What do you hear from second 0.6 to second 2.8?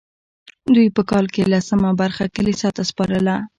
دوی په کال کې لسمه برخه کلیسا